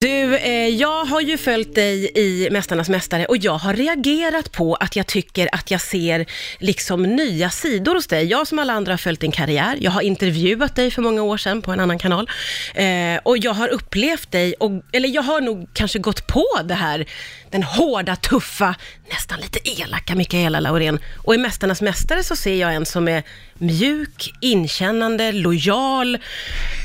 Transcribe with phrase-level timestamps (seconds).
[0.00, 0.19] Dude.
[0.30, 4.74] Du, eh, jag har ju följt dig i Mästarnas Mästare och jag har reagerat på
[4.74, 6.26] att jag tycker att jag ser
[6.58, 8.24] liksom nya sidor hos dig.
[8.24, 11.36] Jag som alla andra har följt din karriär, jag har intervjuat dig för många år
[11.36, 12.30] sedan på en annan kanal
[12.74, 16.74] eh, och jag har upplevt dig, och, eller jag har nog kanske gått på det
[16.74, 17.06] här,
[17.50, 18.74] den hårda, tuffa,
[19.10, 20.98] nästan lite elaka Mikaela Laurén.
[21.16, 23.22] Och i Mästarnas Mästare så ser jag en som är
[23.58, 26.18] mjuk, inkännande, lojal.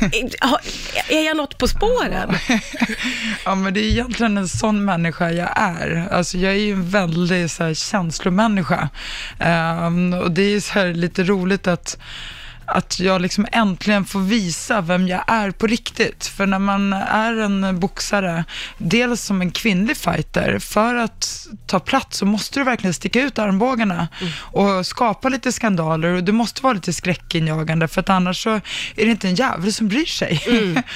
[0.01, 2.37] Eh, är jag något på spåren?
[3.45, 6.07] Ja, men det är egentligen en sån människa jag är.
[6.11, 8.89] Alltså, jag är ju en väldigt så här, känslomänniska.
[9.39, 11.97] Um, och det är så här, lite roligt att
[12.67, 16.27] att jag liksom äntligen får visa vem jag är på riktigt.
[16.27, 18.45] För när man är en boxare,
[18.77, 23.39] dels som en kvinnlig fighter, för att ta plats så måste du verkligen sticka ut
[23.39, 24.07] armbågarna
[24.37, 28.61] och skapa lite skandaler och du måste vara lite skräckinjagande för att annars så är
[29.05, 30.41] det inte en jävel som bryr sig.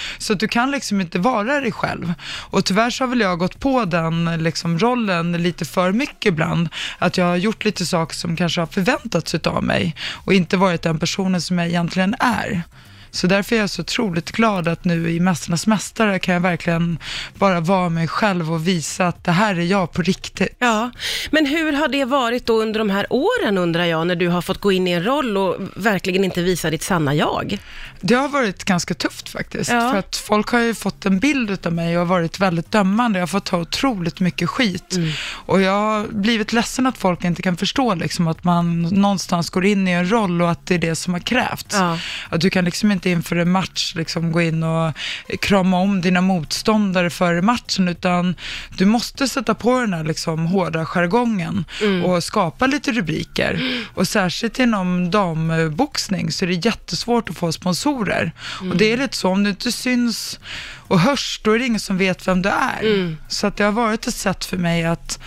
[0.18, 2.14] så att du kan liksom inte vara dig själv.
[2.24, 6.70] Och tyvärr så har väl jag gått på den liksom rollen lite för mycket ibland.
[7.00, 10.82] Att jag har gjort lite saker som kanske har förväntats av mig och inte varit
[10.82, 12.64] den personen som jag egentligen är.
[13.12, 16.98] Så därför är jag så otroligt glad att nu i Mästarnas Mästare kan jag verkligen
[17.36, 20.56] bara vara mig själv och visa att det här är jag på riktigt.
[20.60, 20.92] Ja,
[21.32, 24.42] men hur har det varit då under de här åren undrar jag, när du har
[24.42, 27.60] fått gå in i en roll och verkligen inte visa ditt sanna jag?
[28.02, 29.92] Det har varit ganska tufft faktiskt, Ja.
[29.92, 33.20] för att folk har ju fått en bild av mig och varit väldigt dömande.
[33.20, 34.96] Jag har fått ta otroligt mycket skit.
[34.96, 35.10] Mm.
[35.46, 39.66] Och jag har blivit ledsen att folk inte kan förstå liksom, att man någonstans går
[39.66, 41.76] in i en roll och att det är det som har krävts.
[41.76, 41.98] Ja.
[42.30, 44.94] Att du kan liksom inte inför en match liksom gå in och
[45.42, 48.36] krama om dina motståndare före matchen, utan
[48.78, 52.06] du måste sätta på den här liksom hårda jargongen Mm.
[52.06, 53.62] och skapa lite rubriker.
[53.94, 58.32] Och särskilt inom damboxning så är det jättesvårt att få sponsorer.
[58.72, 60.40] Och det är lite så, om du inte syns
[60.88, 63.16] och hörs, då är det ingen som vet vem du är.
[63.28, 65.20] Så att det har varit ett sätt för mig att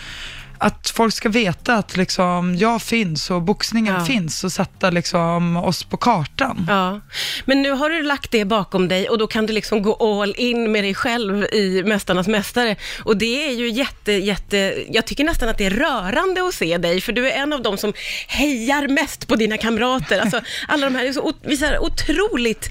[0.63, 4.05] att folk ska veta att liksom, jag finns och boxningen Ja.
[4.05, 6.67] finns och sätta liksom, oss på kartan.
[6.69, 7.01] Ja,
[7.45, 10.35] men nu har du lagt det bakom dig och då kan du liksom gå all
[10.39, 12.77] in med dig själv i Mästarnas Mästare.
[13.05, 16.79] Och det är ju jätte, jätte, jag tycker nästan att det är rörande att se
[16.79, 17.93] dig, för du är en av dem som
[18.29, 20.21] hejar mest på dina kamrater.
[20.21, 22.69] Alltså, alla de här är så, ot- visar otroligt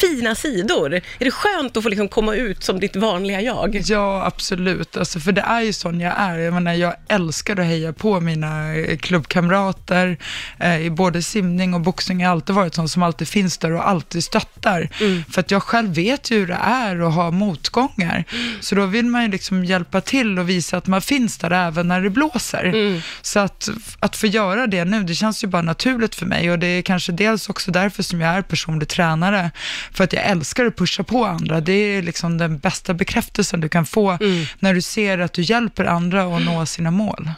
[0.00, 0.94] fina sidor.
[0.94, 3.82] Är det skönt att få liksom komma ut som ditt vanliga jag?
[3.84, 4.96] Ja, absolut.
[4.96, 6.38] Alltså, för det är ju sån jag är.
[6.38, 10.18] Jag, menar, jag älskar att heja på mina eh, klubbkamrater.
[10.58, 13.72] Eh, I både simning och boxning har jag alltid varit sån som alltid finns där
[13.72, 14.88] och alltid stöttar.
[15.32, 18.24] För att jag själv vet ju hur det är att ha motgångar.
[18.60, 21.88] Så då vill man ju liksom hjälpa till och visa att man finns där även
[21.88, 23.02] när det blåser.
[23.22, 23.68] Så att,
[24.00, 26.82] att få göra det nu, det känns ju bara naturligt för mig och det är
[26.82, 29.50] kanske dels också därför som jag är personlig tränare.
[29.92, 31.60] För att jag älskar att pusha på andra.
[31.60, 34.18] Det är liksom den bästa bekräftelsen du kan få
[34.58, 37.30] när du ser att du hjälper andra att nå sina mål.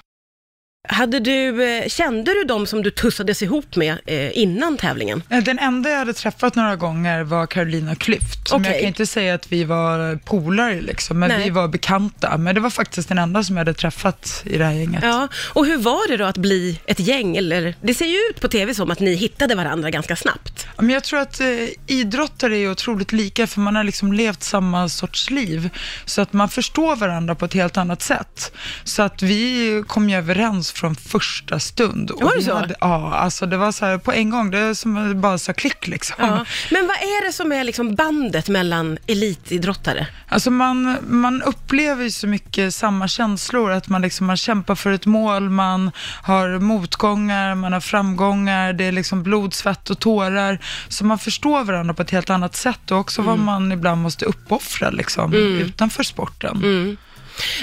[0.88, 5.22] Hade du, eh, kände du dem som du tussades ihop med eh, innan tävlingen?
[5.30, 8.41] Eh, Den enda jag hade träffat några gånger var Carolina Klüft.
[8.52, 8.72] Men Okej.
[8.72, 11.44] jag kan inte säga att vi var polare, liksom, men Nej.
[11.44, 12.38] vi var bekanta.
[12.38, 15.02] Men det var faktiskt den enda som jag hade träffat i det här gänget.
[15.02, 17.36] Ja, och hur var det då att bli ett gäng?
[17.36, 20.66] Eller, det ser ju ut på tv som att ni hittade varandra ganska snabbt.
[20.76, 21.46] Ja, Men jag tror att eh,
[21.86, 25.70] idrottare är otroligt lika, för man har liksom levt samma sorts liv.
[26.04, 28.52] Så att man förstår varandra på ett helt annat sätt.
[28.84, 32.10] Så att vi kom ju överens från första stund.
[32.10, 32.54] Och Var det så?
[32.54, 35.52] Hade, ja, alltså det var så här på en gång, det är som bara sa
[35.52, 36.16] klick liksom.
[36.18, 36.44] Ja.
[36.70, 40.06] Men vad är det som är liksom bandet mellan elitidrottare?
[40.28, 44.92] Alltså man, man upplever ju så mycket samma känslor, att man, liksom, man kämpar för
[44.92, 45.90] ett mål, man
[46.22, 50.58] har motgångar, man har framgångar, det är liksom blod, svett och tårar.
[50.88, 54.24] Så man förstår varandra på ett helt annat sätt och också vad man ibland måste
[54.24, 56.96] uppoffra liksom, utanför sporten.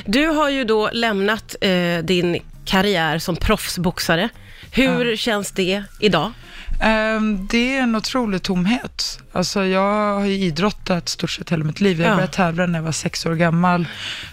[0.06, 4.30] Du har ju då lämnat eh, din karriär som proffsboxare.
[4.72, 6.32] Hur känns det idag?
[6.80, 9.20] Ehm, det är en otrolig tomhet.
[9.32, 12.02] Alltså jag har ju idrottat stort sett hela mitt liv.
[12.02, 12.16] Jag Ja.
[12.16, 13.88] började tävla när jag var sex år gammal,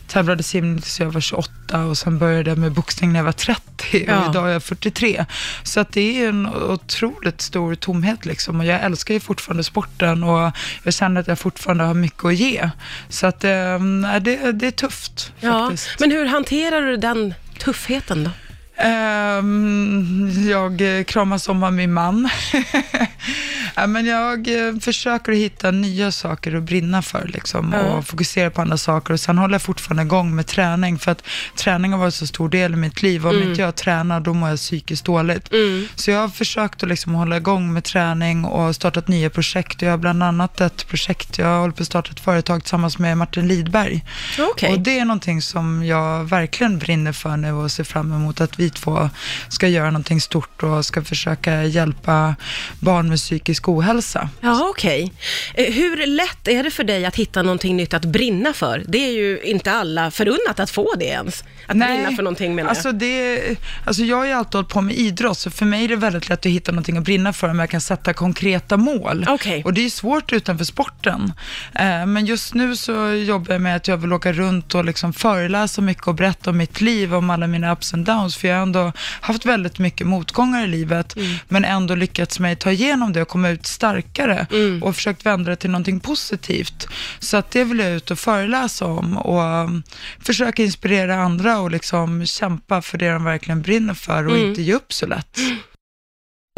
[0.08, 3.32] tävlade simning tills jag var 28 och sen började jag med boxning när jag var
[3.32, 4.20] 30 Ja.
[4.24, 5.24] och idag är jag 43.
[5.62, 10.24] Så att det är en otroligt stor tomhet liksom och jag älskar ju fortfarande sporten
[10.24, 10.52] och
[10.82, 12.70] jag känner att jag fortfarande har mycket att ge.
[13.08, 16.00] Så att ehm, det, det är tufft Ja, faktiskt.
[16.00, 18.30] men hur hanterar du den tuffheten då?
[18.78, 22.28] Um, jag eh, kramas om av min man.
[23.76, 27.80] Ja, men jag eh, försöker hitta nya saker att brinna för liksom, Ja.
[27.82, 29.12] och fokusera på andra saker.
[29.12, 31.22] Och sen håller jag fortfarande igång med träning, för att
[31.56, 33.26] träning har varit så stor del i mitt liv.
[33.26, 35.52] Om inte jag tränar, då mår jag psykiskt dåligt.
[35.52, 35.88] Mm.
[35.94, 39.82] Så jag har försökt att liksom hålla igång med träning och startat nya projekt.
[39.82, 43.18] Jag har bland annat ett projekt, jag håller på att starta ett företag tillsammans med
[43.18, 44.04] Martin Lidberg.
[44.38, 44.72] Okej.
[44.72, 48.58] Och det är någonting som jag verkligen brinner för nu och ser fram emot att
[48.60, 49.10] vi två
[49.48, 52.34] ska göra någonting stort och ska försöka hjälpa
[52.80, 54.28] barn med psykisk ohälsa.
[54.40, 55.12] Ja, okej.
[55.54, 58.84] Eh, Hur lätt är det för dig att hitta någonting nytt att brinna för?
[58.88, 61.44] Det är ju inte alla förunnat att få det ens.
[61.66, 63.40] Att brinna för någonting menar alltså det,
[63.84, 66.28] alltså jag har ju alltid hållit på med idrott, så för mig är det väldigt
[66.28, 69.24] lätt att hitta någonting att brinna för om jag kan sätta konkreta mål.
[69.28, 69.62] Okej.
[69.64, 71.32] Och det är svårt utanför sporten.
[71.74, 75.12] Eh, men just nu så jobbar jag med att jag vill åka runt och liksom
[75.12, 78.54] föreläsa mycket och berätta om mitt liv, om alla mina ups and downs, för jag
[78.54, 81.34] har ändå haft väldigt mycket motgångar i livet, Mm.
[81.48, 84.82] men ändå lyckats mig ta igenom det och komma ut starkare Mm.
[84.82, 86.86] och försökt vända det till någonting positivt.
[87.18, 89.82] Så att det vill jag ut och föreläsa om och um,
[90.24, 94.48] försöka inspirera andra och liksom kämpa för det de verkligen brinner för och Mm.
[94.48, 95.38] inte ge upp så lätt.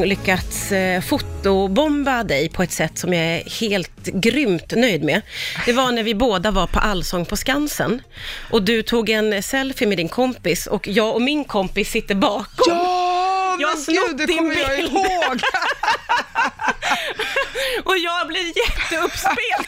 [0.03, 5.23] lyckats eh, fotobomba dig på ett sätt som jag är helt grymt nöjd med.
[5.67, 8.03] Det var när vi båda var på Allsång på Skansen
[8.51, 12.75] och du tog en selfie med din kompis och jag och min kompis sitter bakom.
[12.75, 15.41] Ja, Jag men gud, det kommer jag ihåg.
[17.85, 18.53] Och jag blir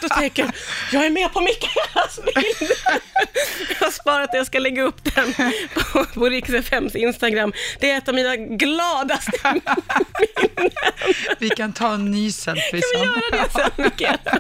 [0.03, 0.51] jätteuppspelt och tänker,
[0.93, 2.71] jag är med på Mikaelas bild.
[3.69, 5.35] Jag har sparat det, jag ska lägga upp den
[5.75, 7.53] på, på Rix FMs Instagram.
[7.81, 10.71] Det är ett av mina gladaste minnen.
[11.39, 13.05] Vi kan ta en ny selfie Kan vi sen.
[13.05, 14.39] göra det sen, Mikaela?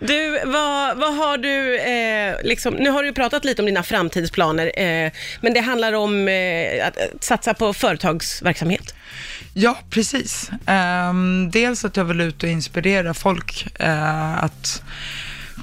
[0.00, 4.80] Du, vad, vad har du, eh, liksom, nu har du pratat lite om dina framtidsplaner,
[4.80, 8.94] eh, men det handlar om eh, att satsa på företagsverksamhet.
[9.54, 10.50] Ja, precis.
[10.66, 14.82] Ehm, dels att jag vill ut och inspirera folk eh, att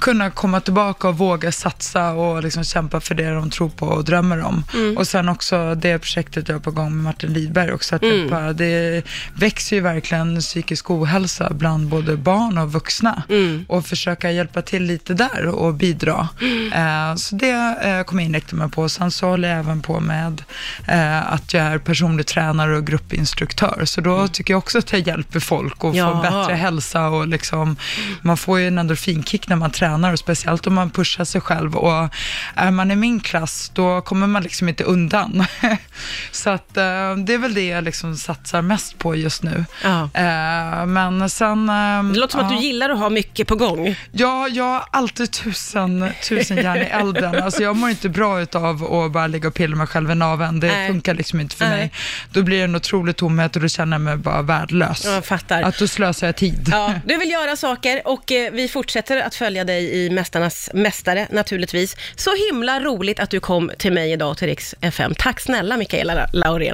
[0.00, 4.04] kunna komma tillbaka och våga satsa och liksom kämpa för det de tror på och
[4.04, 4.64] drömmer om.
[4.96, 8.52] Och sen också det projektet jag har på gång med Martin Lidberg också, att hjälpa,
[8.52, 9.02] det
[9.34, 13.22] växer ju verkligen psykisk ohälsa bland både barn och vuxna.
[13.68, 16.28] Och försöka hjälpa till lite där och bidra.
[16.74, 18.88] Eh, så det eh, kommer jag inrikta mig på.
[18.88, 20.42] Sen så håller jag även på med
[20.86, 25.00] eh, att jag är personlig tränare och gruppinstruktör, så då tycker jag också att jag
[25.06, 26.12] hjälper folk och Ja.
[26.12, 27.76] får bättre hälsa och liksom,
[28.22, 31.76] man får ju en endorfinkick när man tränar och speciellt om man pushar sig själv
[31.76, 32.08] och
[32.54, 35.44] är man i min klass då kommer man liksom inte undan.
[36.30, 39.64] Så att eh, det är väl det jag liksom satsar mest på just nu.
[39.84, 40.02] Ja.
[40.14, 41.68] Eh, men sen...
[41.68, 42.58] eh, Det låter som att ja.
[42.58, 43.96] du gillar att ha mycket på gång.
[44.12, 47.42] Ja, jag har alltid tusen, tusen järn i elden.
[47.50, 50.60] Alltså jag mår inte bra utav att bara ligga och pilla mig själv i naveln.
[50.60, 50.88] Det Nej.
[50.88, 51.76] funkar liksom inte för Nej.
[51.76, 51.92] mig.
[52.32, 55.04] Då blir det en otrolig tomhet och då känner jag mig bara värdelös.
[55.04, 55.62] Jag fattar.
[55.62, 56.68] Att då slösar jag tid.
[56.70, 58.22] Ja, du vill göra saker och
[58.52, 61.96] vi fortsätter att följa dig i Mästarnas Mästare naturligtvis.
[62.16, 65.14] Så himla roligt att du kom till mig idag till Rix FM.
[65.18, 66.68] Tack snälla Mikaela Laurén.